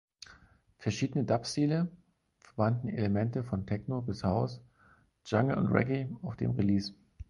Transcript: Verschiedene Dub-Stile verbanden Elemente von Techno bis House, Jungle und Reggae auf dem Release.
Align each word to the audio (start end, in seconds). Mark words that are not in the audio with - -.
Verschiedene 0.79 1.25
Dub-Stile 1.25 1.87
verbanden 2.39 2.89
Elemente 2.89 3.43
von 3.43 3.67
Techno 3.67 4.01
bis 4.01 4.23
House, 4.23 4.59
Jungle 5.27 5.57
und 5.59 5.67
Reggae 5.67 6.09
auf 6.23 6.35
dem 6.37 6.49
Release. 6.53 6.95